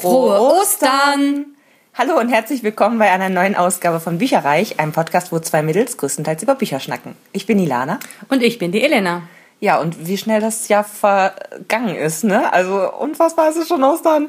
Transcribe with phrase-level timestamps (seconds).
[0.00, 1.54] Frohe Ostern!
[1.94, 5.96] Hallo und herzlich willkommen bei einer neuen Ausgabe von Bücherreich, einem Podcast, wo zwei Mädels
[5.96, 7.14] größtenteils über Bücher schnacken.
[7.32, 8.00] Ich bin Ilana.
[8.28, 9.22] Und ich bin die Elena.
[9.60, 12.52] Ja, und wie schnell das Jahr vergangen ist, ne?
[12.52, 14.26] Also unfassbar ist es schon Ostern.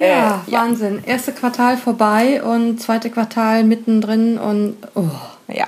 [0.00, 1.02] Ja, äh, Wahnsinn.
[1.04, 1.12] Ja.
[1.12, 5.04] Erste Quartal vorbei und zweite Quartal mittendrin und oh.
[5.48, 5.66] Ja.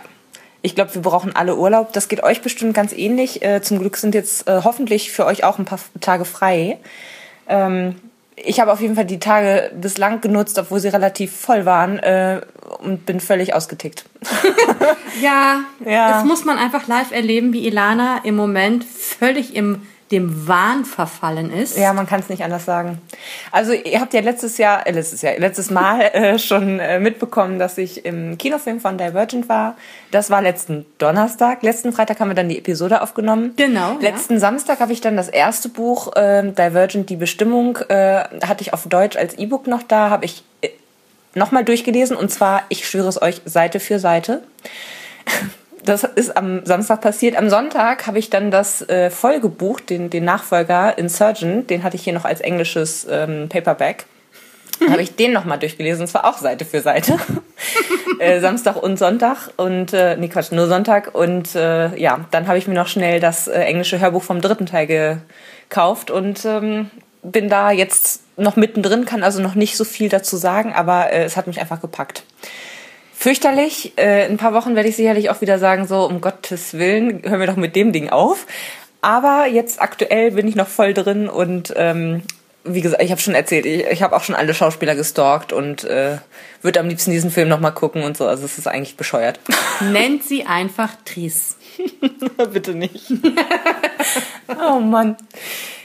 [0.62, 1.92] Ich glaube, wir brauchen alle Urlaub.
[1.92, 3.42] Das geht euch bestimmt ganz ähnlich.
[3.42, 6.78] Äh, zum Glück sind jetzt äh, hoffentlich für euch auch ein paar Tage frei.
[7.46, 7.96] Ähm,
[8.36, 12.40] ich habe auf jeden Fall die Tage bislang genutzt, obwohl sie relativ voll waren äh,
[12.78, 14.04] und bin völlig ausgetickt.
[15.22, 19.82] ja, ja, das muss man einfach live erleben, wie Ilana im Moment völlig im
[20.14, 21.76] dem Wahn verfallen ist.
[21.76, 23.00] Ja, man kann es nicht anders sagen.
[23.50, 27.58] Also ihr habt ja letztes Jahr, äh, letztes Jahr, letztes Mal äh, schon äh, mitbekommen,
[27.58, 29.76] dass ich im Kinofilm von Divergent war.
[30.12, 31.62] Das war letzten Donnerstag.
[31.62, 33.54] Letzten Freitag haben wir dann die Episode aufgenommen.
[33.56, 33.98] Genau.
[34.00, 34.40] Letzten ja.
[34.40, 38.86] Samstag habe ich dann das erste Buch äh, Divergent, die Bestimmung, äh, hatte ich auf
[38.86, 40.68] Deutsch als E-Book noch da, habe ich äh,
[41.34, 44.42] nochmal durchgelesen und zwar, ich schwöre es euch, Seite für Seite
[45.84, 47.36] das ist am Samstag passiert.
[47.36, 52.04] Am Sonntag habe ich dann das äh, Folgebuch, den, den Nachfolger Insurgent, den hatte ich
[52.04, 54.06] hier noch als englisches ähm, Paperback.
[54.80, 54.90] Mhm.
[54.90, 57.16] habe ich den nochmal durchgelesen, und zwar auch Seite für Seite.
[58.18, 61.14] äh, Samstag und Sonntag und, äh, nee Quatsch, nur Sonntag.
[61.14, 64.66] Und äh, ja, dann habe ich mir noch schnell das äh, englische Hörbuch vom dritten
[64.66, 64.86] Teil
[65.68, 66.90] gekauft und ähm,
[67.22, 71.24] bin da jetzt noch mittendrin, kann also noch nicht so viel dazu sagen, aber äh,
[71.24, 72.24] es hat mich einfach gepackt
[73.24, 73.94] fürchterlich.
[73.96, 77.22] Äh, in ein paar Wochen werde ich sicherlich auch wieder sagen, so um Gottes Willen,
[77.22, 78.46] hören wir doch mit dem Ding auf.
[79.00, 82.20] Aber jetzt aktuell bin ich noch voll drin und ähm,
[82.64, 85.84] wie gesagt, ich habe schon erzählt, ich, ich habe auch schon alle Schauspieler gestalkt und
[85.84, 86.18] äh,
[86.60, 88.26] würde am liebsten diesen Film nochmal gucken und so.
[88.26, 89.40] Also es ist eigentlich bescheuert.
[89.80, 91.56] Nennt sie einfach Tris.
[92.52, 93.10] Bitte nicht.
[94.70, 95.16] oh Mann.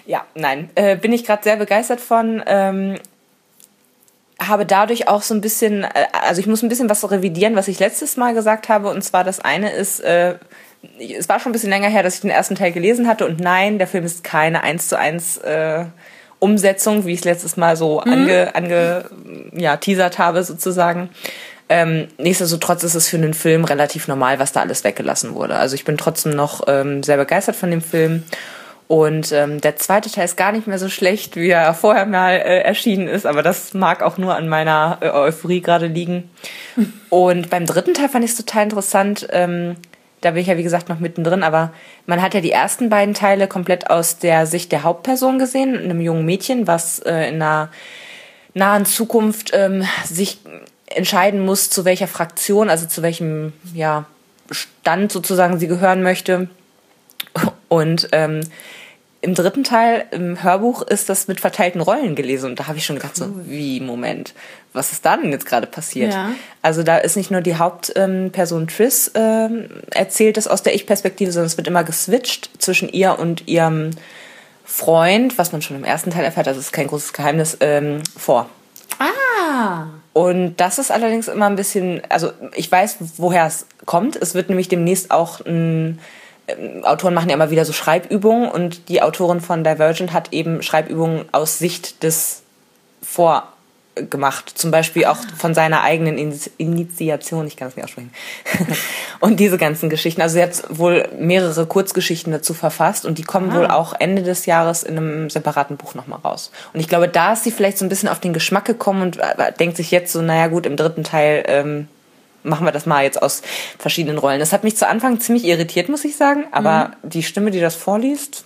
[0.06, 2.44] Ja, nein, äh, bin ich gerade sehr begeistert von.
[2.46, 2.96] Ähm,
[4.40, 7.68] habe dadurch auch so ein bisschen, äh, also ich muss ein bisschen was revidieren, was
[7.68, 8.90] ich letztes Mal gesagt habe.
[8.90, 10.36] Und zwar das eine ist, äh,
[11.00, 13.26] es war schon ein bisschen länger her, dass ich den ersten Teil gelesen hatte.
[13.26, 15.86] Und nein, der Film ist keine eins zu eins äh,
[16.40, 18.14] Umsetzung, wie ich es letztes Mal so mhm.
[18.14, 19.06] ange, ange
[19.54, 21.10] ja, teasert habe sozusagen.
[21.72, 25.56] Ähm, nichtsdestotrotz ist es für einen Film relativ normal, was da alles weggelassen wurde.
[25.56, 28.24] Also ich bin trotzdem noch ähm, sehr begeistert von dem Film
[28.90, 32.32] und ähm, der zweite Teil ist gar nicht mehr so schlecht, wie er vorher mal
[32.32, 36.28] äh, erschienen ist, aber das mag auch nur an meiner äh, Euphorie gerade liegen.
[37.10, 39.28] Und beim dritten Teil fand ich es total interessant.
[39.32, 39.76] Ähm,
[40.22, 41.72] da bin ich ja wie gesagt noch mittendrin, aber
[42.08, 46.02] man hat ja die ersten beiden Teile komplett aus der Sicht der Hauptperson gesehen, einem
[46.02, 47.70] jungen Mädchen, was äh, in einer
[48.56, 50.40] nahen Zukunft ähm, sich
[50.88, 54.06] entscheiden muss, zu welcher Fraktion, also zu welchem ja,
[54.50, 56.50] Stand sozusagen sie gehören möchte.
[57.68, 58.42] Und ähm,
[59.22, 62.52] im dritten Teil im Hörbuch ist das mit verteilten Rollen gelesen.
[62.52, 64.34] Und da habe ich schon gedacht so wie Moment
[64.74, 66.14] was ist da denn jetzt gerade passiert?
[66.14, 66.32] Ja.
[66.62, 71.32] also da ist nicht nur die Hauptperson ähm, Triss ähm, erzählt das aus der Ich-Perspektive
[71.32, 73.92] sondern es wird immer geswitcht zwischen ihr und ihrem
[74.66, 78.50] Freund was man schon im ersten Teil erfährt also ist kein großes Geheimnis ähm, vor.
[79.00, 79.86] Ah.
[80.14, 84.16] Und das ist allerdings immer ein bisschen also ich weiß woher es kommt.
[84.16, 86.00] Es wird nämlich demnächst auch ein
[86.84, 91.26] Autoren machen ja immer wieder so Schreibübungen und die Autorin von Divergent hat eben Schreibübungen
[91.32, 92.44] aus Sicht des
[93.02, 94.50] vorgemacht.
[94.58, 96.18] Zum Beispiel auch von seiner eigenen
[96.58, 98.12] Initiation, ich kann es nicht aussprechen.
[99.20, 100.22] und diese ganzen Geschichten.
[100.22, 103.56] Also sie hat wohl mehrere Kurzgeschichten dazu verfasst und die kommen ah.
[103.56, 106.52] wohl auch Ende des Jahres in einem separaten Buch nochmal raus.
[106.74, 109.18] Und ich glaube, da ist sie vielleicht so ein bisschen auf den Geschmack gekommen und
[109.18, 111.88] äh, denkt sich jetzt so, naja gut, im dritten Teil ähm,
[112.44, 113.42] machen wir das mal jetzt aus
[113.78, 114.40] verschiedenen Rollen.
[114.40, 117.10] Das hat mich zu Anfang ziemlich irritiert, muss ich sagen, aber mhm.
[117.10, 118.46] die Stimme, die das vorliest,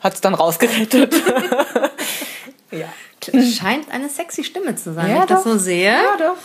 [0.00, 1.14] hat es dann rausgerettet.
[2.70, 2.86] ja.
[3.22, 5.92] Scheint eine sexy Stimme zu sein, ja, wenn ich das so sehe.
[5.92, 6.36] Ja, doch.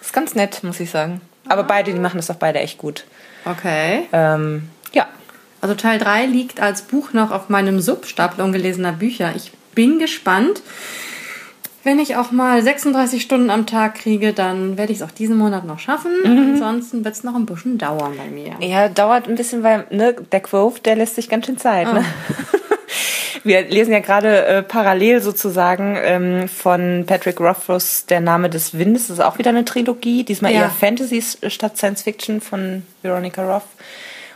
[0.00, 1.20] Ist ganz nett, muss ich sagen.
[1.46, 1.66] Aber ah.
[1.68, 3.04] beide, die machen das doch beide echt gut.
[3.44, 4.08] Okay.
[4.12, 5.06] Ähm, ja.
[5.60, 9.32] Also Teil 3 liegt als Buch noch auf meinem Substapel ungelesener Bücher.
[9.36, 10.62] Ich bin gespannt.
[11.88, 15.38] Wenn ich auch mal 36 Stunden am Tag kriege, dann werde ich es auch diesen
[15.38, 16.10] Monat noch schaffen.
[16.22, 16.52] Mhm.
[16.52, 18.56] Ansonsten wird es noch ein bisschen dauern bei mir.
[18.60, 21.86] Ja, dauert ein bisschen, weil ne, der Quote, der lässt sich ganz schön Zeit.
[21.90, 21.94] Oh.
[21.94, 22.04] Ne?
[23.42, 29.06] Wir lesen ja gerade äh, parallel sozusagen ähm, von Patrick Rothfuss Der Name des Windes.
[29.06, 30.24] Das ist auch wieder eine Trilogie.
[30.24, 30.64] Diesmal ja.
[30.64, 33.62] eher Fantasy statt Science Fiction von Veronica Roth.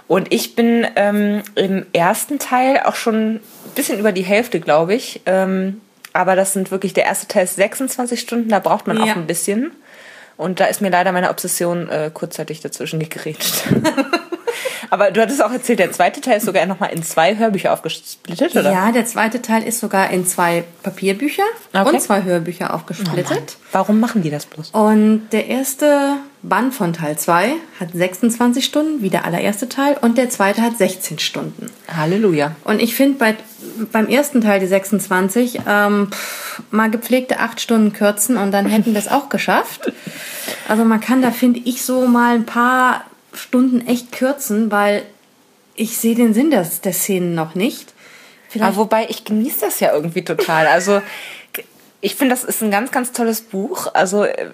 [0.09, 3.41] Und ich bin ähm, im ersten Teil auch schon ein
[3.75, 5.21] bisschen über die Hälfte, glaube ich.
[5.27, 5.83] Ähm,
[6.13, 9.05] aber das sind wirklich, der erste Teil ist 26 Stunden, da braucht man ja.
[9.05, 9.73] auch ein bisschen.
[10.37, 13.65] Und da ist mir leider meine Obsession äh, kurzzeitig dazwischen gegrätscht.
[14.91, 18.55] Aber du hattest auch erzählt, der zweite Teil ist sogar nochmal in zwei Hörbücher aufgesplittet,
[18.55, 18.73] oder?
[18.73, 21.89] Ja, der zweite Teil ist sogar in zwei Papierbücher okay.
[21.89, 23.57] und zwei Hörbücher aufgesplittet.
[23.57, 24.71] Oh Warum machen die das bloß?
[24.73, 30.19] Und der erste Band von Teil 2 hat 26 Stunden, wie der allererste Teil, und
[30.19, 31.71] der zweite hat 16 Stunden.
[31.89, 32.57] Halleluja.
[32.65, 33.37] Und ich finde bei,
[33.93, 38.93] beim ersten Teil die 26 ähm, pff, mal gepflegte 8 Stunden kürzen und dann hätten
[38.93, 39.93] wir es auch geschafft.
[40.69, 45.05] Also man kann da, finde ich, so mal ein paar Stunden echt kürzen, weil
[45.77, 47.95] ich sehe den Sinn der, der Szenen noch nicht.
[48.49, 50.67] Vielleicht Aber wobei ich genieße das ja irgendwie total.
[50.67, 51.01] Also
[52.05, 53.87] ich finde, das ist ein ganz, ganz tolles Buch.
[53.95, 54.51] Also äh,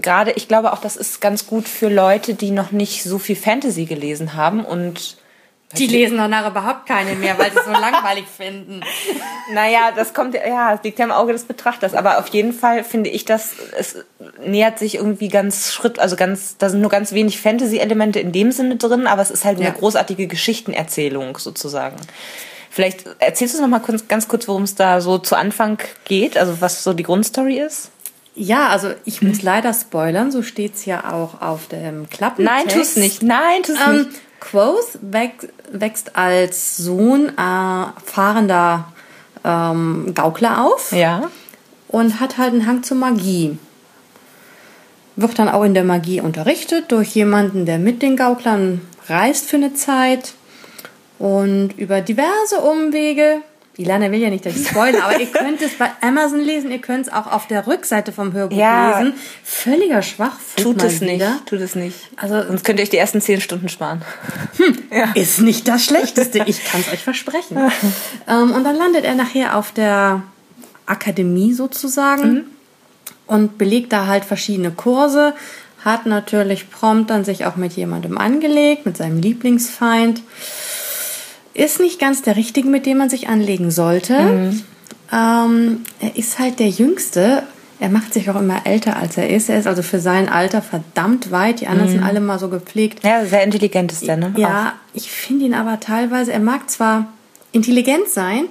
[0.00, 3.36] gerade, ich glaube auch, das ist ganz gut für Leute, die noch nicht so viel
[3.36, 5.16] Fantasy gelesen haben und
[5.78, 8.82] die lesen danach überhaupt keine mehr, weil sie es so langweilig finden.
[9.54, 11.94] Naja, das kommt ja, es liegt ja im Auge des Betrachters.
[11.94, 14.04] Aber auf jeden Fall finde ich, dass es
[14.44, 18.52] nähert sich irgendwie ganz Schritt, also ganz, da sind nur ganz wenig Fantasy-Elemente in dem
[18.52, 19.72] Sinne drin, aber es ist halt eine ja.
[19.72, 21.96] großartige Geschichtenerzählung sozusagen.
[22.74, 25.76] Vielleicht erzählst du noch mal kurz, ganz kurz, worum es da so zu Anfang
[26.06, 27.90] geht, also was so die Grundstory ist?
[28.34, 29.44] Ja, also ich muss hm.
[29.44, 32.66] leider spoilern, so steht's ja auch auf dem Klappentext.
[32.66, 33.22] Nein, tu's nicht.
[33.22, 34.20] Nein, tu's ähm, nicht.
[34.40, 38.90] Quoth wächst als Sohn äh, fahrender
[39.44, 40.92] ähm, Gaukler auf.
[40.92, 41.30] Ja.
[41.88, 43.58] Und hat halt einen Hang zur Magie.
[45.16, 49.56] Wird dann auch in der Magie unterrichtet durch jemanden, der mit den Gauklern reist für
[49.56, 50.32] eine Zeit
[51.22, 53.42] und über diverse Umwege.
[53.76, 56.80] Ilana will ja nicht, dass ich spoilere, aber ihr könnt es bei Amazon lesen, ihr
[56.80, 58.98] könnt es auch auf der Rückseite vom Hörbuch ja.
[58.98, 59.14] lesen.
[59.44, 60.56] Völliger Schwachfug.
[60.56, 61.30] Tut es wieder.
[61.30, 61.96] nicht, tut es nicht.
[62.16, 64.02] Also, Sonst könnt ihr euch die ersten zehn Stunden sparen.
[64.56, 65.12] Hm, ja.
[65.14, 67.56] Ist nicht das Schlechteste, ich kann es euch versprechen.
[68.28, 70.24] ähm, und dann landet er nachher auf der
[70.86, 72.44] Akademie sozusagen mhm.
[73.28, 75.34] und belegt da halt verschiedene Kurse,
[75.84, 80.20] hat natürlich prompt dann sich auch mit jemandem angelegt, mit seinem Lieblingsfeind
[81.54, 84.20] ist nicht ganz der richtige, mit dem man sich anlegen sollte.
[84.20, 84.62] Mhm.
[85.12, 87.42] Ähm, er ist halt der Jüngste.
[87.78, 89.50] Er macht sich auch immer älter, als er ist.
[89.50, 91.60] Er ist also für sein Alter verdammt weit.
[91.60, 91.94] Die anderen mhm.
[91.96, 93.04] sind alle mal so gepflegt.
[93.04, 94.32] Ja, sehr intelligent ist der, ne?
[94.36, 94.96] Ja, auch.
[94.96, 97.08] ich finde ihn aber teilweise, er mag zwar
[97.50, 98.44] intelligent sein,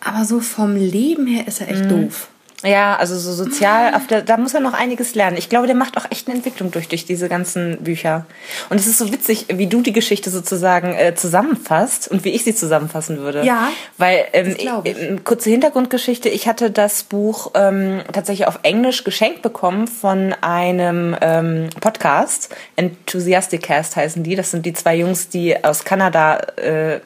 [0.00, 1.88] aber so vom Leben her ist er echt mhm.
[2.08, 2.28] doof.
[2.64, 5.36] Ja, also so sozial, auf der, da muss er noch einiges lernen.
[5.36, 8.26] Ich glaube, der macht auch echt eine Entwicklung durch, durch diese ganzen Bücher.
[8.70, 12.44] Und es ist so witzig, wie du die Geschichte sozusagen äh, zusammenfasst und wie ich
[12.44, 13.44] sie zusammenfassen würde.
[13.44, 13.68] Ja.
[13.98, 19.88] Weil, ähm, äh, kurze Hintergrundgeschichte, ich hatte das Buch ähm, tatsächlich auf Englisch geschenkt bekommen
[19.88, 22.54] von einem ähm, Podcast.
[22.76, 24.36] Enthusiastic Cast heißen die.
[24.36, 27.00] Das sind die zwei Jungs, die aus Kanada äh,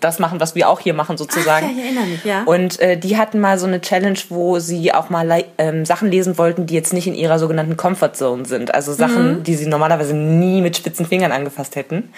[0.00, 1.66] das machen, was wir auch hier machen, sozusagen.
[1.68, 2.42] Ach, ja, ich erinnere mich, ja.
[2.44, 6.38] Und äh, die hatten mal so eine Challenge, wo sie auch mal ähm, Sachen lesen
[6.38, 8.74] wollten, die jetzt nicht in ihrer sogenannten Comfort Zone sind.
[8.74, 9.42] Also Sachen, mhm.
[9.42, 12.12] die sie normalerweise nie mit spitzen Fingern angefasst hätten,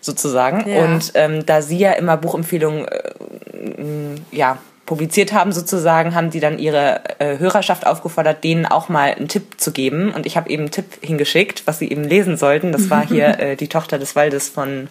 [0.00, 0.68] sozusagen.
[0.68, 0.84] Ja.
[0.84, 6.58] Und ähm, da sie ja immer Buchempfehlungen äh, ja, publiziert haben, sozusagen, haben die dann
[6.58, 10.12] ihre äh, Hörerschaft aufgefordert, denen auch mal einen Tipp zu geben.
[10.12, 12.72] Und ich habe eben einen Tipp hingeschickt, was sie eben lesen sollten.
[12.72, 14.88] Das war hier äh, die Tochter des Waldes von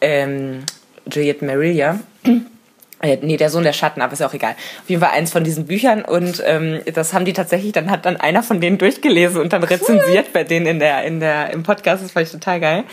[0.00, 0.64] ähm,
[1.10, 1.98] Juliette Marilia.
[3.02, 4.52] Äh, nee, der Sohn der Schatten, aber ist ja auch egal.
[4.82, 8.06] Auf jeden Fall eins von diesen Büchern und ähm, das haben die tatsächlich, dann hat
[8.06, 11.62] dann einer von denen durchgelesen und dann rezensiert bei denen in der, in der, im
[11.62, 12.84] Podcast, das fand ich total geil.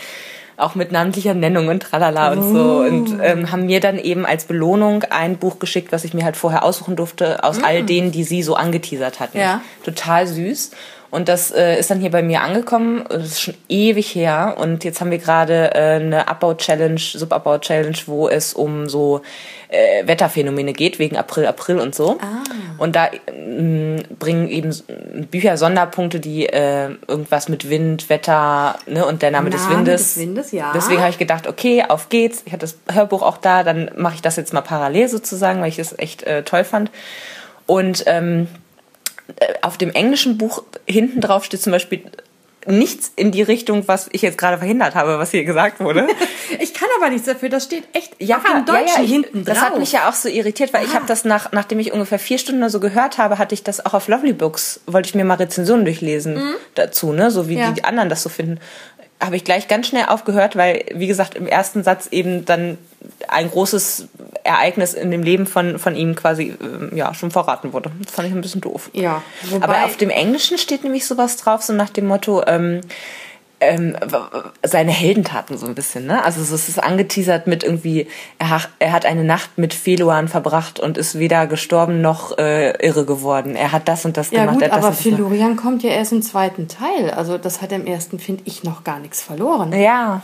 [0.56, 2.58] Auch mit namentlicher Nennung und tralala und so.
[2.58, 2.86] Oh.
[2.86, 6.36] Und ähm, haben mir dann eben als Belohnung ein Buch geschickt, was ich mir halt
[6.36, 7.64] vorher aussuchen durfte, aus mm.
[7.64, 9.38] all denen, die sie so angeteasert hatten.
[9.38, 9.62] Ja.
[9.84, 10.70] Total süß.
[11.14, 13.04] Und das äh, ist dann hier bei mir angekommen.
[13.08, 14.56] Das ist schon ewig her.
[14.58, 19.22] Und jetzt haben wir gerade äh, eine Abbau-Challenge, Subabbau-Challenge, wo es um so
[19.68, 22.18] äh, Wetterphänomene geht, wegen April, April und so.
[22.20, 22.42] Ah.
[22.78, 24.74] Und da äh, bringen eben
[25.30, 30.14] Bücher Sonderpunkte, die äh, irgendwas mit Wind, Wetter ne, und der Name, Name des Windes.
[30.14, 30.72] Des Windes ja.
[30.74, 32.42] Deswegen habe ich gedacht, okay, auf geht's.
[32.44, 35.68] Ich hatte das Hörbuch auch da, dann mache ich das jetzt mal parallel sozusagen, weil
[35.68, 36.90] ich es echt äh, toll fand.
[37.66, 38.63] Und ähm, äh,
[39.62, 42.02] auf dem englischen Buch hinten drauf steht zum Beispiel
[42.66, 46.06] nichts in die Richtung, was ich jetzt gerade verhindert habe, was hier gesagt wurde.
[46.60, 49.44] ich kann aber nichts dafür, das steht echt ja, auf dem Deutschen ja, ja, hinten
[49.44, 49.54] drauf.
[49.54, 50.84] Das hat mich ja auch so irritiert, weil ah.
[50.86, 53.62] ich habe das nach, nachdem ich ungefähr vier Stunden oder so gehört habe, hatte ich
[53.62, 56.54] das auch auf Lovely Books, wollte ich mir mal Rezensionen durchlesen mhm.
[56.74, 57.72] dazu, ne, so wie ja.
[57.72, 58.60] die anderen das so finden
[59.20, 62.78] habe ich gleich ganz schnell aufgehört, weil, wie gesagt, im ersten Satz eben dann
[63.28, 64.08] ein großes
[64.44, 67.90] Ereignis in dem Leben von, von ihm quasi ähm, ja, schon verraten wurde.
[68.02, 68.90] Das fand ich ein bisschen doof.
[68.92, 69.22] Ja.
[69.60, 72.80] Aber auf dem Englischen steht nämlich sowas drauf, so nach dem Motto, ähm,
[73.68, 73.96] ähm,
[74.62, 76.24] seine Heldentaten so ein bisschen, ne?
[76.24, 78.06] Also es ist angeteasert mit irgendwie,
[78.38, 83.04] er, er hat eine Nacht mit Feluan verbracht und ist weder gestorben noch äh, irre
[83.04, 83.56] geworden.
[83.56, 84.60] Er hat das und das ja, gemacht.
[84.60, 87.10] Gut, aber Felurian kommt ja erst im zweiten Teil.
[87.10, 89.72] Also das hat im ersten, finde ich, noch gar nichts verloren.
[89.72, 90.22] Ja.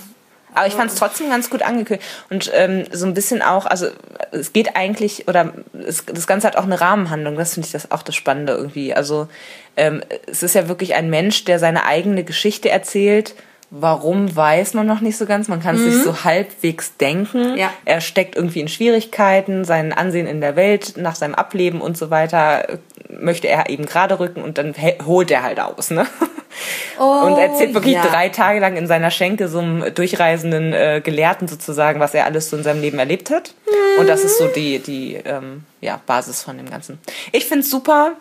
[0.54, 2.08] Aber ich fand es trotzdem ganz gut angekündigt.
[2.28, 3.88] Und ähm, so ein bisschen auch, also
[4.32, 5.52] es geht eigentlich, oder
[5.86, 8.94] es, das Ganze hat auch eine Rahmenhandlung, das finde ich das auch das Spannende irgendwie.
[8.94, 9.28] Also
[9.76, 13.34] ähm, es ist ja wirklich ein Mensch, der seine eigene Geschichte erzählt.
[13.72, 15.46] Warum weiß man noch nicht so ganz.
[15.46, 17.56] Man kann es sich so halbwegs denken.
[17.56, 17.72] Ja.
[17.84, 22.10] Er steckt irgendwie in Schwierigkeiten, sein Ansehen in der Welt nach seinem Ableben und so
[22.10, 24.74] weiter äh, möchte er eben gerade rücken und dann
[25.06, 26.04] holt er halt aus, ne?
[26.98, 28.04] und erzählt wirklich ja.
[28.04, 32.50] drei Tage lang in seiner Schenke so einem durchreisenden äh, Gelehrten sozusagen, was er alles
[32.50, 33.54] so in seinem Leben erlebt hat.
[34.00, 36.98] Und das ist so die, die ähm, ja, Basis von dem Ganzen.
[37.30, 38.12] Ich find's super.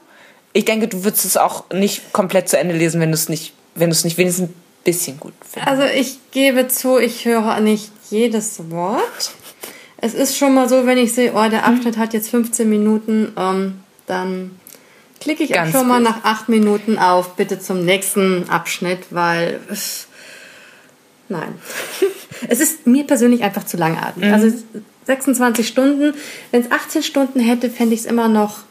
[0.54, 3.54] Ich denke, du würdest es auch nicht komplett zu Ende lesen, wenn du es nicht,
[3.74, 4.50] wenn du es nicht wenigstens
[4.90, 5.68] bisschen gut findest.
[5.68, 9.32] Also ich gebe zu, ich höre nicht jedes Wort.
[9.98, 13.34] Es ist schon mal so, wenn ich sehe, oh, der Abschnitt hat jetzt 15 Minuten,
[13.38, 14.60] ähm, dann
[15.20, 19.60] klicke ich auch Ganz schon mal nach 8 Minuten auf, bitte zum nächsten Abschnitt, weil
[21.28, 21.54] nein.
[22.48, 24.32] es ist mir persönlich einfach zu langatmig.
[24.32, 24.52] Also
[25.06, 26.16] 26 Stunden,
[26.52, 28.62] wenn es 18 Stunden hätte, fände ich es immer noch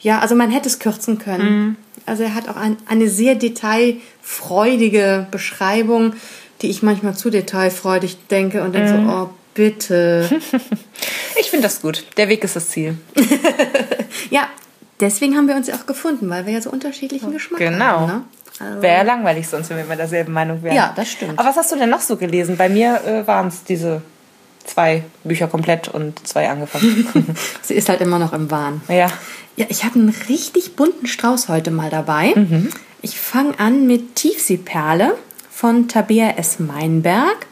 [0.00, 1.76] ja, also man hätte es kürzen können.
[2.06, 6.14] Also er hat auch ein, eine sehr detailfreudige Beschreibung,
[6.62, 10.28] die ich manchmal zu detailfreudig denke und denke so, oh bitte.
[11.40, 12.04] Ich finde das gut.
[12.18, 12.98] Der Weg ist das Ziel.
[14.30, 14.46] ja,
[15.00, 17.84] deswegen haben wir uns ja auch gefunden, weil wir ja so unterschiedlichen Geschmack Genau.
[17.84, 18.06] haben.
[18.06, 18.22] Ne?
[18.58, 20.76] Also, Wäre ja langweilig sonst, wenn wir immer derselben Meinung wären.
[20.76, 21.38] Ja, das stimmt.
[21.38, 22.58] Aber was hast du denn noch so gelesen?
[22.58, 24.02] Bei mir äh, waren es diese
[24.66, 27.34] zwei Bücher komplett und zwei angefangen.
[27.62, 28.82] sie ist halt immer noch im Wahn.
[28.88, 29.10] ja.
[29.60, 32.32] Ja, ich habe einen richtig bunten Strauß heute mal dabei.
[33.02, 35.14] Ich fange an mit Tiefseeperle
[35.50, 36.60] von Tabea S.
[36.60, 37.46] Meinberg.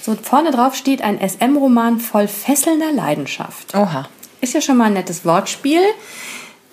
[0.00, 3.74] So vorne drauf steht ein SM-Roman voll fesselnder Leidenschaft.
[3.74, 4.08] Oha.
[4.40, 5.82] Ist ja schon mal ein nettes Wortspiel.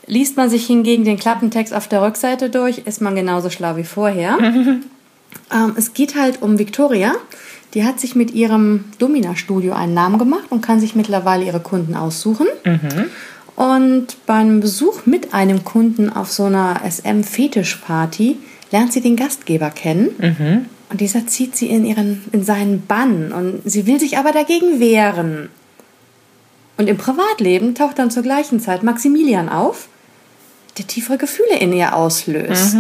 [0.08, 3.84] Liest man sich hingegen den Klappentext auf der Rückseite durch, ist man genauso schlau wie
[3.84, 4.38] vorher.
[5.52, 7.16] ähm, es geht halt um Victoria.
[7.74, 11.96] Die hat sich mit ihrem Domina-Studio einen Namen gemacht und kann sich mittlerweile ihre Kunden
[11.96, 12.48] aussuchen.
[13.56, 18.38] Und beim Besuch mit einem Kunden auf so einer SM-Fetischparty
[18.72, 20.10] lernt sie den Gastgeber kennen.
[20.90, 23.32] Und dieser zieht sie in, ihren, in seinen Bann.
[23.32, 25.50] Und sie will sich aber dagegen wehren.
[26.78, 29.88] Und im Privatleben taucht dann zur gleichen Zeit Maximilian auf,
[30.80, 32.76] der tiefere Gefühle in ihr auslöst.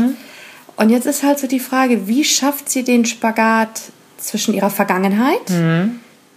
[0.75, 3.81] Und jetzt ist halt so die Frage, wie schafft sie den Spagat
[4.17, 5.47] zwischen ihrer Vergangenheit,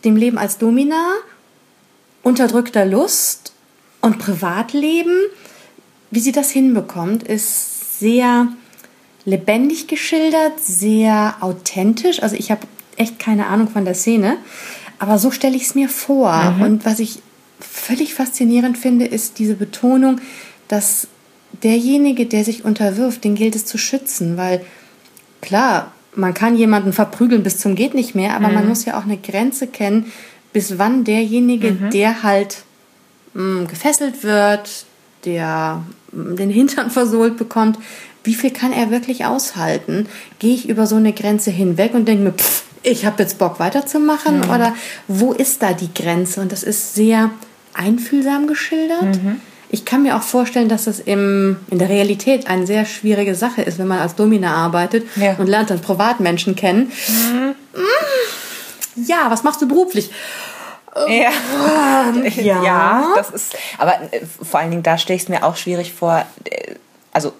[0.04, 1.12] dem Leben als Domina,
[2.22, 3.52] unterdrückter Lust
[4.06, 5.16] und Privatleben?
[6.10, 8.48] Wie sie das hinbekommt, ist sehr
[9.24, 12.22] lebendig geschildert, sehr authentisch.
[12.22, 12.62] Also ich habe
[12.96, 14.36] echt keine Ahnung von der Szene,
[14.98, 16.54] aber so stelle ich es mir vor.
[16.60, 17.20] Und was ich
[17.60, 20.20] völlig faszinierend finde, ist diese Betonung,
[20.68, 21.08] dass
[21.62, 24.64] derjenige, der sich unterwirft, den gilt es zu schützen, weil
[25.40, 29.04] klar, man kann jemanden verprügeln bis zum geht nicht mehr, aber man muss ja auch
[29.04, 30.06] eine Grenze kennen,
[30.52, 32.64] bis wann derjenige, der halt
[33.36, 34.86] mh, gefesselt wird,
[35.24, 37.78] der mh, den Hintern versohlt bekommt,
[38.24, 40.06] wie viel kann er wirklich aushalten?
[40.40, 43.58] Gehe ich über so eine Grenze hinweg und denke mir, pff, ich habe jetzt Bock
[43.60, 44.74] weiterzumachen oder
[45.08, 46.40] wo ist da die Grenze?
[46.40, 47.30] Und das ist sehr
[47.74, 49.18] einfühlsam geschildert.
[49.70, 53.62] Ich kann mir auch vorstellen, dass das im, in der Realität eine sehr schwierige Sache
[53.62, 55.34] ist, wenn man als Domina arbeitet Ja.
[55.38, 56.90] und lernt dann Privatmenschen kennen.
[57.32, 57.50] Mm,
[59.06, 60.10] Ja, was machst du beruflich?
[61.08, 61.30] Ja.
[62.42, 62.62] ja.
[62.62, 63.56] ja, das ist.
[63.78, 66.24] Aber äh, vor allen Dingen, da stelle ich es mir auch schwierig vor.
[66.44, 66.74] äh,
[67.12, 67.32] Also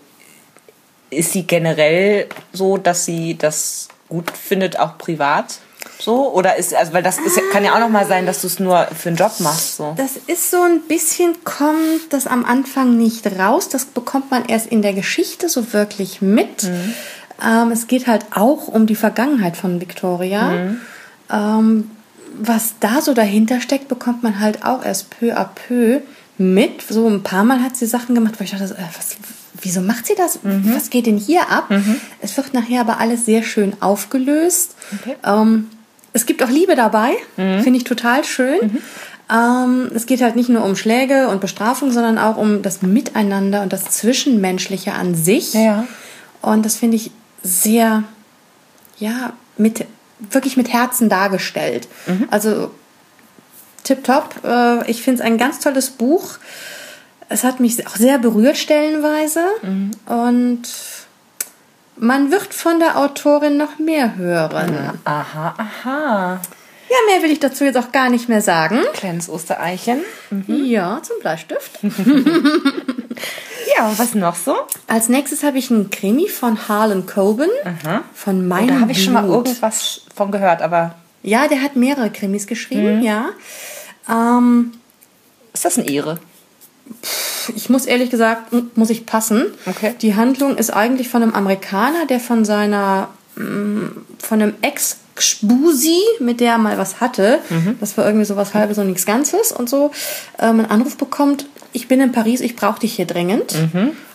[1.10, 5.58] ist sie generell so, dass sie das gut findet, auch privat?
[5.98, 6.32] So?
[6.32, 8.58] Oder ist, also, weil das ist, kann ja auch noch mal sein, dass du es
[8.58, 9.76] nur für einen Job machst.
[9.76, 9.94] So.
[9.96, 13.68] Das ist so ein bisschen, kommt das am Anfang nicht raus.
[13.68, 16.64] Das bekommt man erst in der Geschichte so wirklich mit.
[17.44, 20.52] Ähm, es geht halt auch um die Vergangenheit von Victoria.
[21.30, 21.90] Ähm,
[22.38, 26.00] was da so dahinter steckt, bekommt man halt auch erst peu à peu
[26.38, 26.83] mit.
[26.83, 29.16] So ein paar Mal hat sie Sachen gemacht, wo ich dachte, äh, was,
[29.61, 30.40] wieso macht sie das?
[30.43, 31.73] Was geht denn hier ab?
[32.21, 34.75] Es wird nachher aber alles sehr schön aufgelöst.
[35.00, 35.16] Okay.
[35.25, 35.71] Ähm,
[36.12, 38.81] es gibt auch Liebe dabei, finde ich total schön.
[39.31, 43.62] Ähm, es geht halt nicht nur um Schläge und Bestrafung, sondern auch um das Miteinander
[43.62, 45.52] und das Zwischenmenschliche an sich.
[45.55, 45.87] Ja.
[46.43, 47.11] Und das finde ich
[47.43, 48.05] sehr,
[48.99, 49.85] ja, mit,
[50.18, 51.88] wirklich mit Herzen dargestellt.
[52.30, 52.70] Also
[53.85, 54.44] tipptopp.
[54.44, 56.38] Äh, ich finde es ein ganz tolles Buch.
[57.28, 59.44] Es hat mich auch sehr berührt stellenweise.
[60.06, 60.62] Und
[61.96, 65.00] man wird von der Autorin noch mehr hören.
[65.04, 66.40] Aha, aha.
[66.88, 68.78] Ja, mehr will ich dazu jetzt auch gar nicht mehr sagen.
[68.92, 70.02] Kleines Ostereichen.
[70.46, 71.80] Ja, zum Bleistift.
[73.76, 74.54] Ja, und was noch so?
[74.87, 77.50] Als nächstes habe ich einen Krimi von Harlan Coben
[78.14, 81.76] von Oh, meinem da habe ich schon mal irgendwas von gehört, aber Ja, der hat
[81.76, 83.30] mehrere Krimis geschrieben, ja.
[84.09, 84.73] Ähm,
[85.52, 86.18] Ist das ein Ire?
[87.56, 89.47] ich muss ehrlich gesagt, muss ich passen.
[89.66, 89.95] Okay.
[90.00, 96.52] Die Handlung ist eigentlich von einem Amerikaner, der von seiner, von einem Ex-Spusi, mit der
[96.52, 97.40] er mal was hatte,
[97.80, 99.90] das war irgendwie so was halbes und nichts Ganzes und so,
[100.38, 103.54] ähm, einen Anruf bekommt, ich bin in Paris, ich brauche dich hier dringend.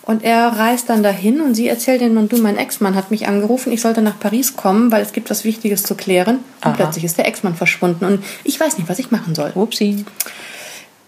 [0.04, 3.72] Und er reist dann dahin und sie erzählt ihm, du, mein Ex-Mann hat mich angerufen,
[3.72, 6.38] ich sollte nach Paris kommen, weil es gibt was Wichtiges zu klären.
[6.38, 6.74] Und Aha.
[6.74, 9.52] plötzlich ist der Ex-Mann verschwunden und ich weiß nicht, was ich machen soll.
[9.54, 10.04] Upsi.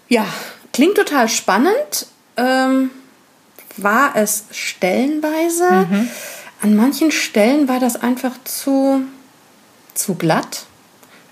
[0.10, 0.26] Ja,
[0.74, 2.08] klingt total spannend.
[2.38, 2.92] Ähm,
[3.78, 5.88] war es stellenweise.
[6.62, 9.02] An manchen Stellen war das einfach zu,
[9.96, 10.66] zu glatt,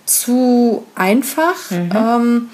[0.05, 1.55] zu einfach.
[1.71, 2.49] Ähm,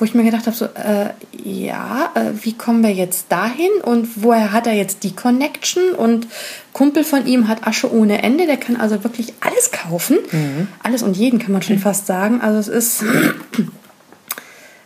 [0.00, 1.10] wo ich mir gedacht habe, so, äh,
[1.44, 5.92] ja, äh, wie kommen wir jetzt dahin und woher hat er jetzt die Connection?
[5.92, 6.26] Und
[6.72, 10.18] Kumpel von ihm hat Asche ohne Ende, der kann also wirklich alles kaufen.
[10.82, 12.40] Alles und jeden kann man schon fast sagen.
[12.40, 13.04] Also es ist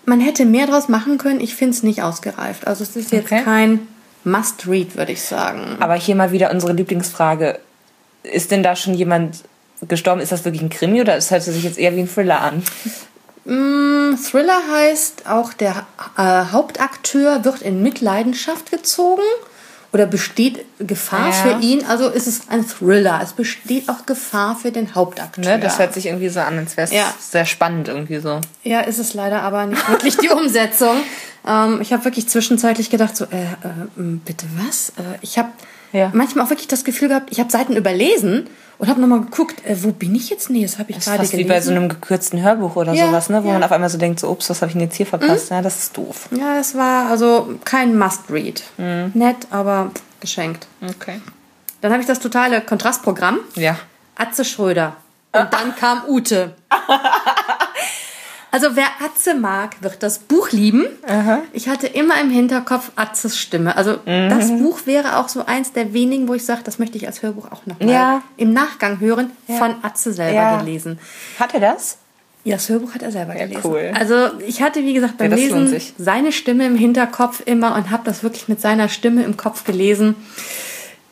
[0.06, 1.40] man hätte mehr draus machen können.
[1.40, 2.66] Ich finde es nicht ausgereift.
[2.66, 3.42] Also es ist jetzt Okay.
[3.42, 3.80] kein
[4.25, 5.76] Must-Read, würde ich sagen.
[5.80, 7.59] Aber hier mal wieder unsere Lieblingsfrage.
[8.23, 9.44] Ist denn da schon jemand
[9.87, 10.21] gestorben?
[10.21, 12.62] Ist das wirklich ein Krimi oder es hört sich jetzt eher wie ein Thriller an?
[13.44, 15.86] Mm, Thriller heißt, auch der
[16.16, 16.22] äh,
[16.52, 19.22] Hauptakteur wird in Mitleidenschaft gezogen
[19.92, 21.32] oder besteht Gefahr Ja.
[21.32, 21.84] für ihn.
[21.86, 23.20] Also ist es ein Thriller.
[23.22, 25.44] Es besteht auch Gefahr für den Hauptakteur.
[25.44, 25.60] Ne?
[25.60, 27.12] Das hört sich irgendwie so an, als wäre es Ja.
[27.20, 28.40] sehr spannend irgendwie so.
[28.62, 30.96] Ja, ist es leider aber nicht wirklich die Umsetzung.
[31.46, 33.46] Ähm, ich habe wirklich zwischenzeitlich gedacht, so, äh, äh,
[33.96, 34.88] bitte was?
[34.96, 35.50] Äh, ich habe
[35.94, 36.10] Ja.
[36.12, 38.48] manchmal auch wirklich das Gefühl gehabt, ich habe Seiten überlesen
[38.78, 40.50] und habe nochmal geguckt, äh, wo bin ich jetzt?
[40.50, 41.48] Nee, das habe ich Das ist gerade fast wie gelesen.
[41.54, 43.36] bei so einem gekürzten Hörbuch oder Ja, sowas, ne?
[43.42, 43.54] wo ja.
[43.54, 43.60] Mhm.
[43.60, 45.50] man auf einmal so denkt, so, ups, was habe ich denn jetzt hier verpasst?
[45.50, 46.28] Ja, das ist doof.
[46.32, 48.62] ja, es war also kein Must-Read.
[48.76, 49.12] Mhm.
[49.14, 50.66] Nett, aber geschenkt.
[50.82, 51.20] Okay.
[51.80, 53.38] Dann habe ich das totale Kontrastprogramm.
[53.54, 53.76] Ja.
[54.16, 54.96] Atze Schröder.
[55.32, 56.54] Und dann kam Ute.
[58.54, 60.87] Also wer Atze mag, wird das Buch lieben.
[61.52, 63.76] Ich hatte immer im Hinterkopf Atzes Stimme.
[63.76, 67.06] Also das Buch wäre auch so eins der wenigen, wo ich sage, das möchte ich
[67.08, 68.22] als Hörbuch auch noch mal Ja.
[68.37, 70.59] im Nachgang hören, von Atze selber Ja.
[70.61, 71.00] gelesen.
[71.40, 71.98] Hat er das?
[72.44, 73.61] Ja, das Hörbuch hat er selber gelesen.
[73.64, 73.90] cool.
[73.98, 78.02] Also ich hatte, wie gesagt, beim Ja, Lesen seine Stimme im Hinterkopf immer und habe
[78.05, 80.14] das wirklich mit seiner Stimme im Kopf gelesen.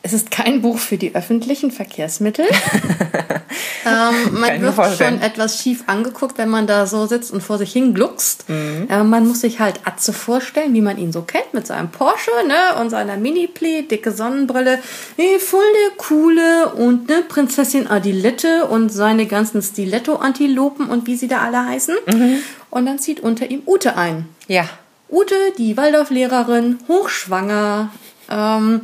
[0.05, 2.45] Es ist kein Buch für die öffentlichen Verkehrsmittel.
[3.87, 5.21] ähm, man wird vorstellen.
[5.21, 8.49] schon etwas schief angeguckt, wenn man da so sitzt und vor sich hin gluckst.
[8.49, 8.89] Mhm.
[8.91, 12.33] Äh, man muss sich halt Atze vorstellen, wie man ihn so kennt, mit seinem Porsche
[12.49, 14.81] ne, und seiner Mini-Plee, dicke Sonnenbrille.
[15.17, 21.29] Nee, voll der coole und ne, Prinzessin Adilette und seine ganzen Stiletto-Antilopen und wie sie
[21.29, 21.95] da alle heißen.
[22.07, 22.39] Mhm.
[22.71, 24.29] Und dann zieht unter ihm Ute ein.
[24.49, 24.69] Ja.
[25.09, 27.91] Ute, die Waldorflehrerin, hochschwanger,
[28.31, 28.81] ähm,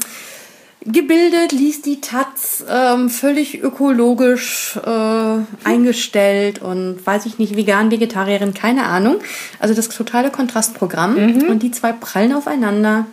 [0.93, 8.55] gebildet, liest die Taz, ähm, völlig ökologisch äh, eingestellt und weiß ich nicht, vegan, Vegetarierin,
[8.55, 9.17] keine Ahnung.
[9.59, 11.17] Also das totale Kontrastprogramm.
[11.49, 13.07] Und die zwei prallen aufeinander.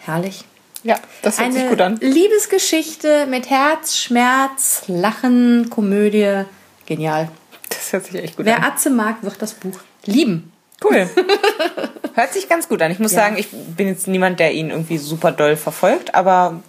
[0.00, 0.44] Herrlich.
[0.82, 1.98] Ja, das hört sich Eine gut an.
[2.00, 6.44] Liebesgeschichte mit Herz, Schmerz, Lachen, Komödie.
[6.86, 7.28] Genial.
[7.68, 8.64] Das hört sich echt gut Wer an.
[8.64, 10.50] Atze mag, wird das Buch lieben.
[10.82, 11.08] Cool.
[12.14, 12.90] Hört sich ganz gut an.
[12.90, 13.18] Ich muss Ja.
[13.18, 16.62] sagen, ich bin jetzt niemand, der ihn irgendwie super doll verfolgt, aber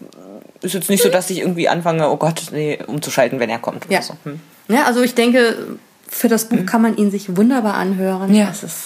[0.62, 3.86] ist jetzt nicht so, dass ich irgendwie anfange, oh Gott, nee, umzuschalten, wenn er kommt.
[3.90, 4.02] Ja.
[4.02, 4.16] so.
[4.24, 4.40] Hm.
[4.68, 8.34] Ja, also ich denke, für das Buch kann man ihn sich wunderbar anhören.
[8.34, 8.48] Ja.
[8.48, 8.78] Das ist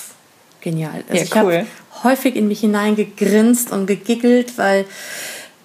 [0.62, 1.04] genial.
[1.10, 1.66] Also Ja, ich habe cool.
[2.04, 4.86] häufig in mich hineingegrinst und gegiggelt, weil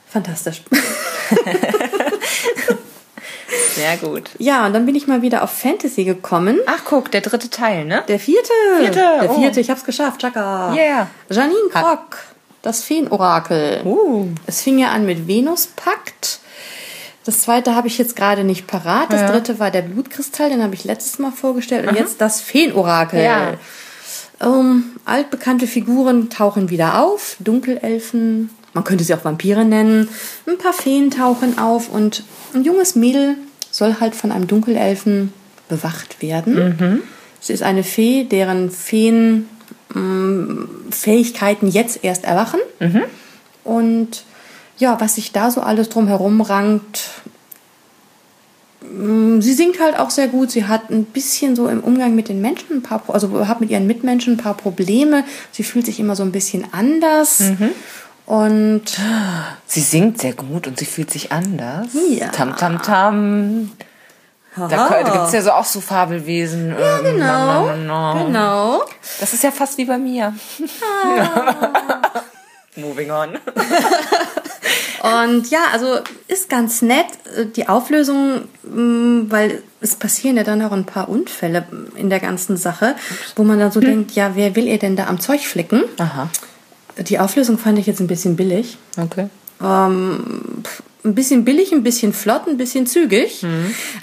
[0.08, 0.62] fantastisch.
[3.74, 4.30] Sehr gut.
[4.38, 6.58] Ja, und dann bin ich mal wieder auf Fantasy gekommen.
[6.66, 8.02] Ach, guck, der dritte Teil, ne?
[8.08, 8.52] Der vierte.
[8.78, 9.38] Vierte, Der oh.
[9.40, 10.20] vierte, ich hab's geschafft.
[10.20, 10.74] Chaka.
[10.74, 11.08] Yeah.
[11.30, 12.18] Janine Krock,
[12.62, 13.82] das Feenorakel.
[13.84, 14.28] Uh.
[14.46, 16.40] Es fing ja an mit Venuspakt.
[17.24, 19.12] Das zweite habe ich jetzt gerade nicht parat.
[19.12, 19.30] Das Ja.
[19.30, 21.86] dritte war der Blutkristall, den habe ich letztes Mal vorgestellt.
[21.88, 23.22] Und jetzt das Feenorakel.
[23.22, 23.54] Ja.
[24.42, 27.36] Ähm, altbekannte Figuren tauchen wieder auf.
[27.40, 30.08] Dunkelelfen, man könnte sie auch Vampire nennen.
[30.46, 33.36] Ein paar Feen tauchen auf und ein junges Mädel
[33.70, 35.32] soll halt von einem Dunkelelfen
[35.68, 37.02] bewacht werden.
[37.38, 39.48] Sie ist eine Fee, deren Feen
[40.90, 42.60] Fähigkeiten jetzt erst erwachen.
[43.64, 44.24] Und
[44.78, 47.02] ja, was sich da so alles drumherum rankt,
[48.82, 50.50] mm, sie singt halt auch sehr gut.
[50.50, 53.70] Sie hat ein bisschen so im Umgang mit den Menschen ein paar, also hat mit
[53.70, 55.24] ihren Mitmenschen ein paar Probleme.
[55.52, 57.40] Sie fühlt sich immer so ein bisschen anders.
[58.26, 58.82] Und
[59.66, 61.88] Sie singt sehr gut und sie fühlt sich anders.
[62.10, 62.28] Ja.
[62.28, 63.72] Tam, tam, tam.
[64.56, 66.74] Da, da gibt es ja so auch so Fabelwesen.
[66.78, 68.82] Ja, genau, genau.
[69.20, 70.34] Das ist ja fast wie bei mir.
[72.76, 73.30] Moving on.
[75.02, 77.06] Und ja, also ist ganz nett.
[77.56, 82.56] Die Auflösung mm, weil es passieren ja dann auch ein paar Unfälle in der ganzen
[82.56, 82.96] Sache,
[83.36, 85.84] wo man dann so denkt, ja, wer will ihr denn da am Zeug flicken?
[85.98, 86.28] Aha.
[86.98, 88.76] Die Auflösung fand ich jetzt ein bisschen billig.
[88.98, 89.28] Okay.
[89.62, 90.62] Ähm,
[91.04, 93.44] ein bisschen billig, ein bisschen flott, ein bisschen zügig.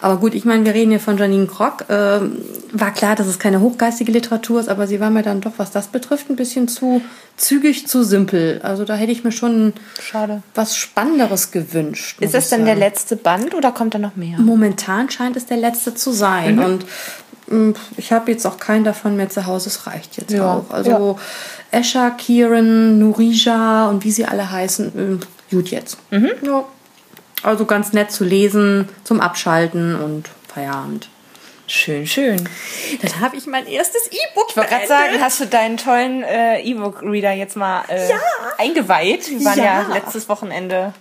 [0.02, 1.86] Aber gut, ich meine, wir reden hier von Janine Krock.
[1.90, 2.38] Ähm,
[2.72, 5.72] war klar, dass es keine hochgeistige Literatur ist, aber sie war mir dann doch, was
[5.72, 7.02] das betrifft, ein bisschen zu
[7.38, 8.60] zügig, zu simpel.
[8.64, 10.42] Also da hätte ich mir schon Schade.
[10.56, 12.18] was Spannenderes gewünscht.
[12.20, 14.40] Ist das denn der letzte Band oder kommt da noch mehr?
[14.40, 16.58] Momentan scheint es der letzte zu sein.
[16.58, 16.86] Und
[17.48, 19.70] mh, ich habe jetzt auch keinen davon mehr zu Hause.
[19.70, 20.72] Es reicht jetzt Ja, auch.
[20.74, 21.20] Also
[21.70, 25.98] Escher, Kieran, Nurija und wie sie alle heißen, äh, gut jetzt.
[26.12, 26.64] Ja.
[27.48, 31.08] Also ganz nett zu lesen, zum Abschalten und Feierabend.
[31.66, 32.50] Schön, schön.
[33.02, 36.62] Dann habe ich mein erstes E-Book Ich wollte gerade sagen, hast du deinen tollen äh,
[36.62, 38.10] E-Book-Reader jetzt mal äh,
[38.58, 39.30] eingeweiht?
[39.30, 39.64] Wir waren ja.
[39.64, 39.94] Ja.
[39.94, 40.94] letztes Wochenende.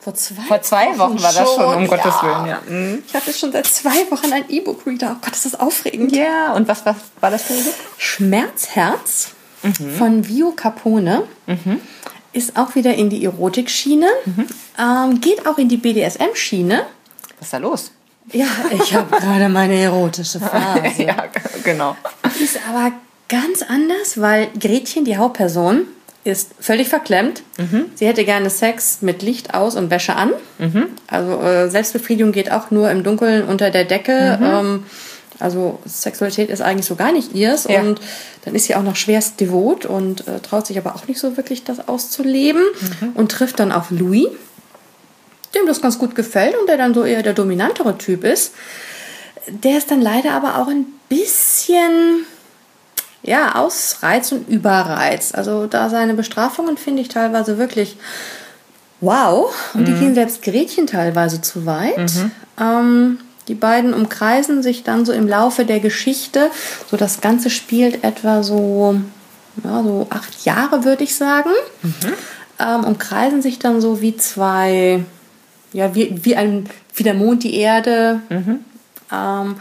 [0.00, 2.46] vor zwei, Vor zwei Wochen war das schon, um Gottes Willen.
[2.46, 2.60] Ja.
[2.66, 3.02] Mhm.
[3.06, 5.16] Ich hatte schon seit zwei Wochen ein E-Book-Reader.
[5.16, 6.14] Oh Gott, ist das aufregend.
[6.14, 7.74] ja, und was, was war das für ein Buch?
[7.96, 9.30] Schmerzherz
[9.98, 11.24] von Vio Capone
[12.38, 14.06] ist auch wieder in die Erotik-Schiene,
[14.78, 16.84] ähm, geht auch in die BDSM-Schiene.
[17.38, 17.92] Was ist da los?
[18.32, 21.02] Ja, ich habe gerade meine erotische Phase.
[21.02, 21.24] ja,
[21.64, 21.96] genau.
[22.42, 22.92] Ist aber
[23.28, 25.82] ganz anders, weil Gretchen, die Hauptperson,
[26.24, 27.42] ist völlig verklemmt.
[27.94, 30.32] Sie hätte gerne Sex mit Licht aus und Wäsche an.
[31.06, 34.38] Also äh, Selbstbefriedigung geht auch nur im Dunkeln unter der Decke.
[34.42, 34.82] Ähm,
[35.38, 37.64] also Sexualität ist eigentlich so gar nicht ihrs.
[37.64, 37.80] Ja.
[37.80, 38.00] Und
[38.44, 41.36] dann ist sie auch noch schwerst devot und äh, traut sich aber auch nicht so
[41.36, 42.62] wirklich das auszuleben.
[43.14, 44.28] Und trifft dann auf Louis,
[45.54, 48.52] dem das ganz gut gefällt und der dann so eher der dominantere Typ ist.
[49.48, 52.26] Der ist dann leider aber auch ein bisschen
[53.22, 55.34] ja, ausreizt und überreizt.
[55.34, 57.96] Also da seine Bestrafungen finde ich teilweise wirklich
[59.00, 59.54] wow.
[59.74, 62.10] Und die gehen selbst Gretchen teilweise zu weit.
[62.60, 66.50] Ähm, die beiden umkreisen sich dann so im Laufe der Geschichte.
[66.90, 69.00] So das Ganze spielt etwa so,
[69.64, 71.50] ja, so acht Jahre, würde ich sagen.
[72.60, 75.04] Ähm, umkreisen sich dann so wie zwei,
[75.72, 78.20] ja, wie, wie, ein, wie der Mond die Erde.
[79.10, 79.56] Ähm,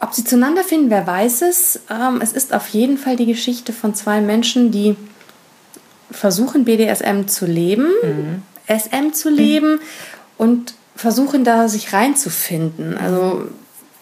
[0.00, 1.80] ob sie zueinander finden, wer weiß es.
[1.88, 4.96] Ähm, es ist auf jeden Fall die Geschichte von zwei Menschen, die
[6.10, 7.86] versuchen, BDSM zu leben,
[8.68, 9.80] SM zu leben
[10.36, 12.96] und versuchen, da sich reinzufinden.
[12.96, 13.48] Also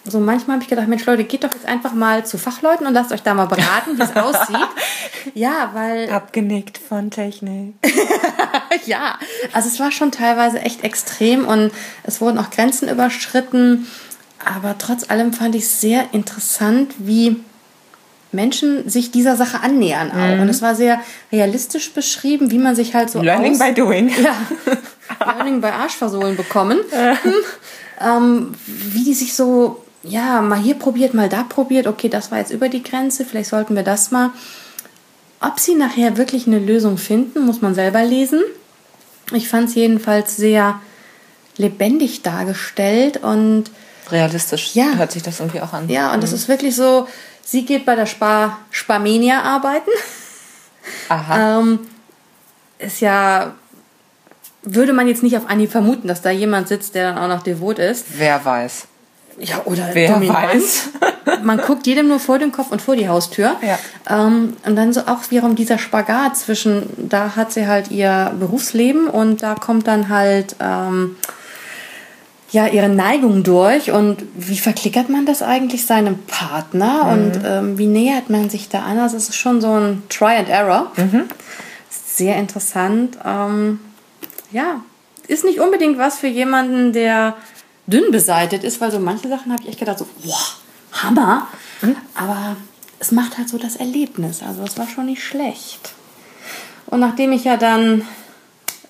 [0.05, 2.95] so manchmal habe ich gedacht, Mensch Leute, geht doch jetzt einfach mal zu Fachleuten und
[2.95, 4.69] lasst euch da mal beraten, wie es aussieht.
[5.35, 7.75] Ja, weil Abgenickt von Technik.
[8.87, 9.19] ja,
[9.53, 11.71] also es war schon teilweise echt extrem und
[12.03, 13.87] es wurden auch Grenzen überschritten.
[14.45, 17.45] Aber trotz allem fand ich es sehr interessant, wie
[18.33, 20.41] Menschen sich dieser Sache annähern auch.
[20.41, 21.01] Und es war sehr
[21.33, 24.09] realistisch beschrieben, wie man sich halt so Learning by doing.
[24.23, 24.37] ja,
[25.25, 26.79] Learning bei Arschversohlen bekommen.
[27.23, 27.33] Hm.
[28.01, 31.87] ähm, wie die sich so, ja, mal hier probiert, mal da probiert.
[31.87, 34.31] Okay, das war jetzt über die Grenze, vielleicht sollten wir das mal.
[35.41, 38.41] Ob sie nachher wirklich eine Lösung finden, muss man selber lesen.
[39.33, 40.81] Ich fand es jedenfalls sehr
[41.57, 43.65] lebendig dargestellt und
[44.13, 44.95] Realistisch Ja.
[44.97, 45.89] hört sich das irgendwie auch an.
[45.89, 47.07] ja, und es ist wirklich so,
[47.45, 49.91] sie geht bei der Spar Sparmenia arbeiten.
[51.09, 51.61] Aha.
[51.61, 51.81] Ähm,
[52.79, 53.53] ist ja,
[54.63, 57.43] würde man jetzt nicht auf Anhieb vermuten, dass da jemand sitzt, der dann auch noch
[57.43, 58.07] devot ist.
[58.17, 58.87] Wer weiß.
[59.39, 60.55] Ja, oder Wer dominant.
[60.55, 60.89] weiß.
[61.43, 63.57] Man guckt jedem nur vor den Kopf und vor die Haustür.
[63.63, 63.79] Ja.
[64.09, 69.07] Ähm, und dann so auch wiederum dieser Spagat zwischen, da hat sie halt ihr Berufsleben
[69.07, 71.17] und da kommt dann halt ähm,
[72.53, 77.87] ja ihre Neigung durch und wie verklickert man das eigentlich seinem Partner und ähm, wie
[77.87, 78.99] nähert man sich da an?
[78.99, 80.91] Also es ist schon so ein Try and Error.
[81.89, 83.19] Sehr interessant.
[83.25, 83.81] Ähm,
[84.51, 84.83] ja,
[85.29, 87.37] ist nicht unbedingt was für jemanden, der
[87.87, 90.57] dünn beseitet ist, weil so manche Sachen habe ich echt gedacht, so, wow,
[90.93, 91.47] Hammer.
[92.15, 92.57] Aber
[92.99, 94.43] es macht halt so das Erlebnis.
[94.47, 95.93] Also es war schon nicht schlecht.
[96.87, 98.03] Und nachdem ich ja dann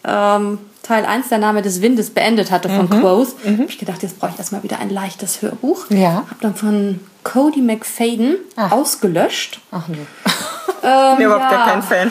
[0.05, 4.19] ähm, Teil 1, der Name des Windes, beendet hatte von Quoth, habe ich gedacht, jetzt
[4.19, 5.91] brauche ich erstmal wieder ein leichtes Hörbuch.
[5.91, 6.25] Ja.
[6.29, 8.73] Habe dann von Cody McFadden Ach.
[8.73, 9.61] ausgelöscht.
[9.71, 9.99] Ach nee.
[10.83, 11.73] Ähm, bin überhaupt gar ja.
[11.75, 12.11] kein Fan.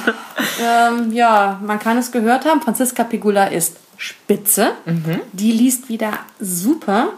[0.62, 2.62] Ähm, ja, man kann es gehört haben.
[2.62, 4.74] Franziska Pigula ist spitze.
[5.34, 7.14] Die liest wieder super.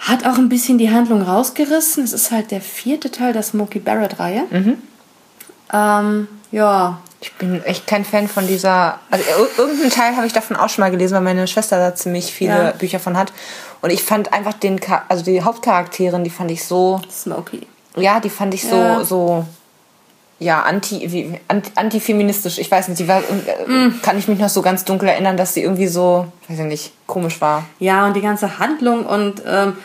[0.00, 2.04] Hat auch ein bisschen die Handlung rausgerissen.
[2.04, 4.44] Es ist halt der vierte Teil der Smokey Barrett-Reihe.
[5.72, 8.98] Ähm, ja, Ich bin echt kein Fan von dieser.
[9.10, 11.94] Also ir- irgendeinen Teil habe ich davon auch schon mal gelesen, weil meine Schwester da
[11.94, 12.70] ziemlich viele Ja.
[12.72, 13.32] Bücher von hat.
[13.80, 17.66] Und ich fand einfach den, also die Hauptcharakterin, die fand ich so, Smokey.
[17.96, 19.04] ja, die fand ich so, Ja.
[19.04, 19.46] so,
[20.38, 22.58] ja, anti, wie, anti, antifeministisch.
[22.58, 25.54] Ich weiß nicht, die war, äh, kann ich mich noch so ganz dunkel erinnern, dass
[25.54, 27.64] sie irgendwie so, weiß ich nicht, komisch war.
[27.78, 29.78] Ja, und die ganze Handlung und ähm,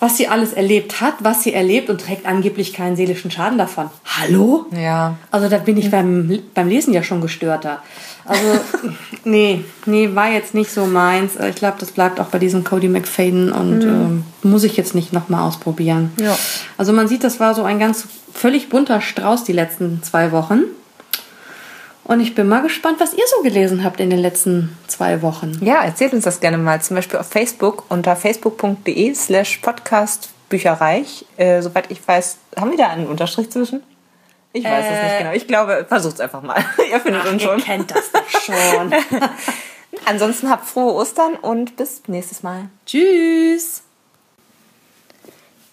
[0.00, 3.90] was sie alles erlebt hat, was sie erlebt und trägt angeblich keinen seelischen Schaden davon.
[4.04, 4.66] Hallo?
[4.76, 5.16] Ja.
[5.30, 7.82] Also da bin ich beim, beim Lesen ja schon gestörter.
[8.24, 8.60] Also,
[9.24, 11.36] nee, nee, war jetzt nicht so meins.
[11.36, 15.12] Ich glaube, das bleibt auch bei diesem Cody McFadden und ähm, muss ich jetzt nicht
[15.12, 16.12] nochmal ausprobieren.
[16.18, 16.36] Ja.
[16.76, 20.62] Also man sieht, das war so ein ganz völlig bunter Strauß die letzten zwei Wochen.
[22.04, 25.58] Und ich bin mal gespannt, was ihr so gelesen habt in den letzten zwei Wochen.
[25.62, 26.80] Ja, erzählt uns das gerne mal.
[26.82, 31.24] Zum Beispiel auf Facebook unter facebook.de slash podcast Bücherreich.
[31.38, 33.82] Äh, soweit ich weiß, haben wir da einen Unterstrich zwischen?
[34.52, 35.32] Ich weiß es nicht genau.
[35.32, 36.62] Ich glaube, versucht's einfach mal.
[36.90, 37.58] ihr findet uns schon.
[37.58, 38.94] Ihr kennt das doch schon.
[40.04, 42.68] Ansonsten habt frohe Ostern und bis nächstes Mal.
[42.84, 43.83] Tschüss.